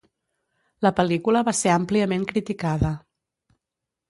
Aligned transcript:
La 0.85 0.91
pel·lícula 0.99 1.43
va 1.49 1.53
ser 1.59 1.71
àmpliament 1.75 2.25
criticada. 2.33 2.95